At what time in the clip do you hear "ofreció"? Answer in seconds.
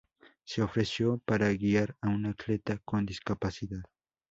0.63-1.19